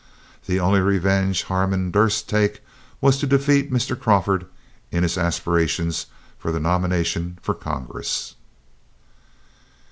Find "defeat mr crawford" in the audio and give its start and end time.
3.27-4.47